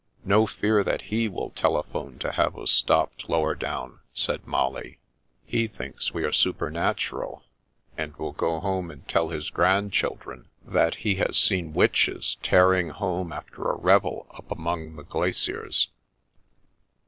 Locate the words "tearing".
12.41-12.89